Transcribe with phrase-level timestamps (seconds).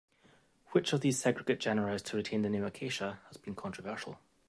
[0.71, 4.17] Which of these segregate genera is to retain the name "Acacia" has been controversial.